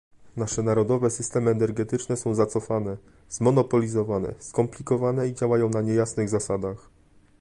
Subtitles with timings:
[0.37, 2.97] Nasze narodowe systemy energetyczne są zacofane,
[3.29, 6.89] zmonopolizowane, skomplikowane i działają na niejasnych zasadach